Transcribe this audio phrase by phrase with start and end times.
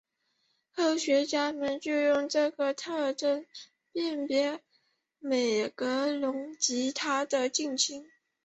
[0.75, 3.45] 科学家们就是用这个特征来
[3.93, 4.59] 辨别
[5.19, 8.09] 美颌龙及它的近亲。